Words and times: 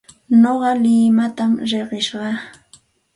Nuqa 0.41 0.71
limatam 0.83 1.51
riqishaq. 1.69 2.35